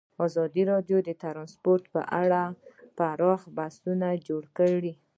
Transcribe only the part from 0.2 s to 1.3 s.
ازادي راډیو د